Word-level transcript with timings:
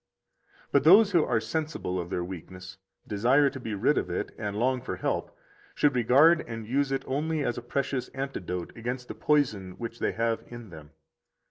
70 0.71 0.71
But 0.71 0.83
those 0.83 1.11
who 1.11 1.23
are 1.25 1.39
sensible 1.39 1.99
of 1.99 2.09
their 2.09 2.23
weakness, 2.23 2.79
desire 3.07 3.51
to 3.51 3.59
be 3.59 3.75
rid 3.75 3.99
of 3.99 4.09
it 4.09 4.33
and 4.35 4.57
long 4.57 4.81
for 4.81 4.95
help, 4.95 5.37
should 5.75 5.93
regard 5.93 6.41
and 6.49 6.65
use 6.65 6.91
it 6.91 7.03
only 7.05 7.43
as 7.43 7.55
a 7.55 7.61
precious 7.61 8.07
antidote 8.07 8.75
against 8.75 9.09
the 9.09 9.13
poison 9.13 9.73
which 9.73 9.99
they 9.99 10.13
have 10.13 10.41
in 10.47 10.71
them. 10.71 10.89